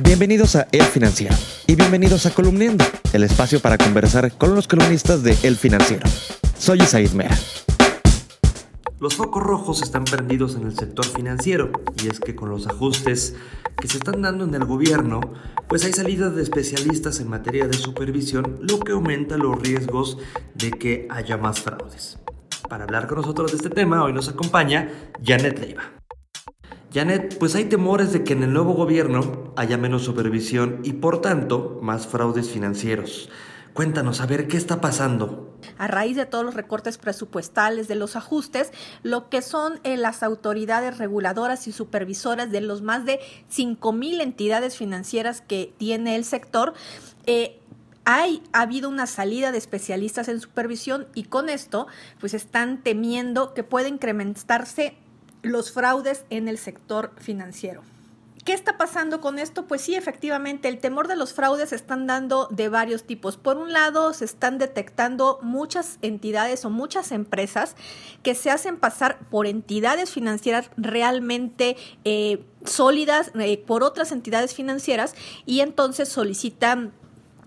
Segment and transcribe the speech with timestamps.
[0.00, 1.36] Bienvenidos a El Financiero
[1.68, 6.02] y bienvenidos a Columniendo, el espacio para conversar con los columnistas de El Financiero.
[6.58, 7.36] Soy Isaid Mera.
[8.98, 11.70] Los focos rojos están prendidos en el sector financiero
[12.02, 13.36] y es que con los ajustes
[13.80, 15.20] que se están dando en el gobierno,
[15.68, 20.18] pues hay salidas de especialistas en materia de supervisión, lo que aumenta los riesgos
[20.54, 22.18] de que haya más fraudes.
[22.68, 24.90] Para hablar con nosotros de este tema, hoy nos acompaña
[25.22, 25.93] Janet Leiva.
[26.94, 31.20] Janet, pues hay temores de que en el nuevo gobierno haya menos supervisión y por
[31.20, 33.30] tanto más fraudes financieros.
[33.72, 35.58] Cuéntanos, a ver qué está pasando.
[35.76, 38.70] A raíz de todos los recortes presupuestales, de los ajustes,
[39.02, 43.18] lo que son eh, las autoridades reguladoras y supervisoras de los más de
[43.48, 46.74] 5 mil entidades financieras que tiene el sector,
[47.26, 47.58] eh,
[48.04, 51.88] hay ha habido una salida de especialistas en supervisión y con esto
[52.20, 54.94] pues están temiendo que pueda incrementarse
[55.44, 57.82] los fraudes en el sector financiero.
[58.44, 59.66] ¿Qué está pasando con esto?
[59.66, 63.38] Pues sí, efectivamente, el temor de los fraudes se están dando de varios tipos.
[63.38, 67.74] Por un lado, se están detectando muchas entidades o muchas empresas
[68.22, 75.14] que se hacen pasar por entidades financieras realmente eh, sólidas eh, por otras entidades financieras
[75.46, 76.92] y entonces solicitan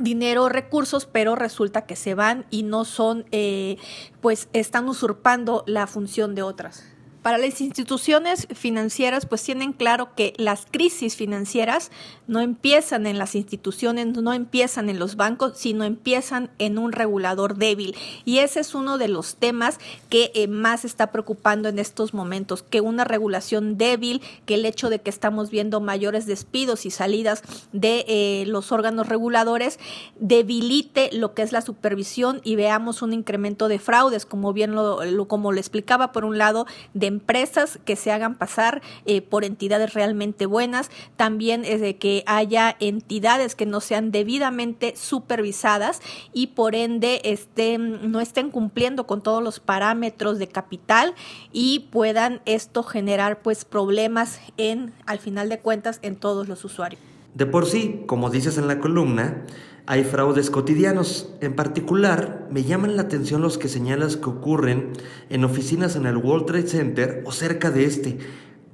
[0.00, 3.76] dinero, recursos, pero resulta que se van y no son, eh,
[4.22, 6.84] pues están usurpando la función de otras.
[7.22, 11.90] Para las instituciones financieras, pues tienen claro que las crisis financieras
[12.28, 17.56] no empiezan en las instituciones, no empiezan en los bancos, sino empiezan en un regulador
[17.56, 17.96] débil.
[18.24, 22.62] Y ese es uno de los temas que eh, más está preocupando en estos momentos,
[22.62, 27.42] que una regulación débil, que el hecho de que estamos viendo mayores despidos y salidas
[27.72, 29.80] de eh, los órganos reguladores,
[30.20, 35.00] debilite lo que es la supervisión y veamos un incremento de fraudes, como bien lo,
[35.26, 39.94] como lo explicaba por un lado, de empresas que se hagan pasar eh, por entidades
[39.94, 46.00] realmente buenas, también es de que haya entidades que no sean debidamente supervisadas
[46.32, 51.14] y por ende estén, no estén cumpliendo con todos los parámetros de capital
[51.52, 57.00] y puedan esto generar pues problemas en, al final de cuentas, en todos los usuarios.
[57.34, 59.44] De por sí, como dices en la columna,
[59.90, 61.30] hay fraudes cotidianos.
[61.40, 64.92] En particular, me llaman la atención los que señalas que ocurren
[65.30, 68.18] en oficinas en el World Trade Center o cerca de este.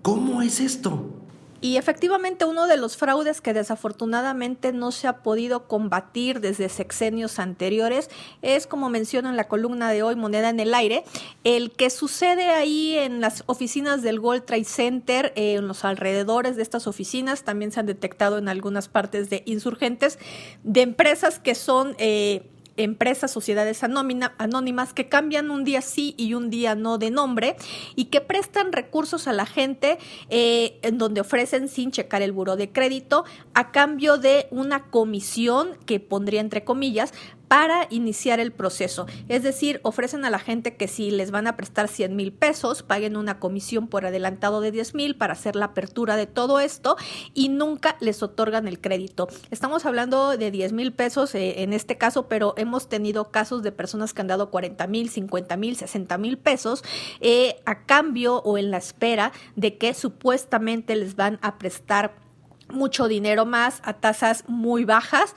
[0.03, 1.24] ¿Cómo es esto?
[1.65, 7.39] Y efectivamente uno de los fraudes que desafortunadamente no se ha podido combatir desde sexenios
[7.39, 8.11] anteriores
[8.43, 11.05] es, como menciono en la columna de hoy, Moneda en el Aire,
[11.43, 16.57] el que sucede ahí en las oficinas del World Trade Center, eh, en los alrededores
[16.57, 20.19] de estas oficinas, también se han detectado en algunas partes de insurgentes,
[20.65, 21.97] de empresas que son...
[21.97, 27.57] Eh, empresas, sociedades anónimas que cambian un día sí y un día no de nombre
[27.95, 29.99] y que prestan recursos a la gente
[30.31, 33.25] eh, en donde ofrecen sin checar el buro de crédito
[33.55, 37.13] a cambio de una comisión que pondría entre comillas
[37.49, 39.06] para iniciar el proceso.
[39.28, 42.82] Es decir, ofrecen a la gente que si les van a prestar 100 mil pesos,
[42.82, 46.97] paguen una comisión por adelantado de 10 mil para hacer la apertura de todo esto
[47.34, 49.28] y nunca les otorgan el crédito.
[49.50, 53.72] Estamos hablando de 10 mil pesos eh, en este caso, pero hemos tenido casos de
[53.72, 56.83] personas que han dado 40 mil, 50 mil, 60 mil pesos
[57.21, 62.15] eh, a cambio o en la espera de que supuestamente les van a prestar
[62.71, 65.34] mucho dinero más a tasas muy bajas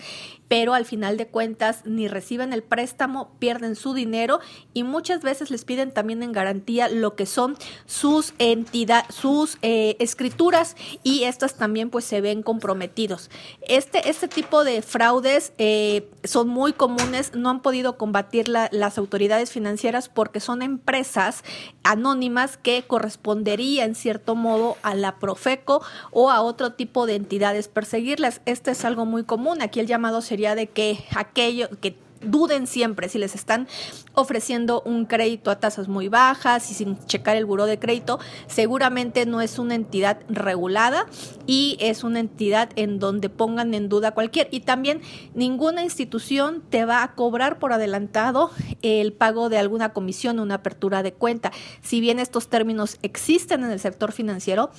[0.47, 4.39] pero al final de cuentas ni reciben el préstamo, pierden su dinero
[4.73, 9.95] y muchas veces les piden también en garantía lo que son sus entidades, sus eh,
[9.99, 13.29] escrituras y estas también pues se ven comprometidos.
[13.61, 19.51] Este, este tipo de fraudes eh, son muy comunes, no han podido combatir las autoridades
[19.51, 21.43] financieras porque son empresas
[21.83, 25.81] anónimas que correspondería en cierto modo a la Profeco
[26.11, 28.41] o a otro tipo de entidades perseguirlas.
[28.45, 29.61] Este es algo muy común.
[29.61, 33.67] Aquí el llamado se de que aquello que duden siempre si les están
[34.13, 39.25] ofreciendo un crédito a tasas muy bajas y sin checar el buró de crédito, seguramente
[39.25, 41.05] no es una entidad regulada
[41.45, 44.47] y es una entidad en donde pongan en duda cualquier.
[44.51, 45.01] Y también
[45.33, 51.03] ninguna institución te va a cobrar por adelantado el pago de alguna comisión una apertura
[51.03, 51.51] de cuenta.
[51.81, 54.71] Si bien estos términos existen en el sector financiero,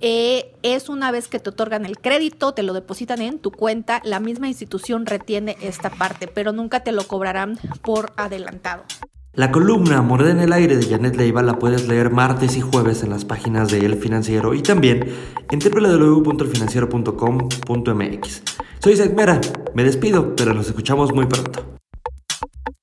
[0.00, 4.02] eh, es una vez que te otorgan el crédito, te lo depositan en tu cuenta,
[4.04, 8.84] la misma institución retiene esta parte, pero nunca te lo cobrarán por adelantado.
[9.32, 13.02] La columna Moneda en el Aire de Janet Leiva la puedes leer martes y jueves
[13.02, 15.12] en las páginas de El Financiero y también
[15.50, 18.42] en www.elfinanciero.com.mx.
[18.78, 19.40] Soy Zed Mera,
[19.74, 21.73] me despido, pero nos escuchamos muy pronto.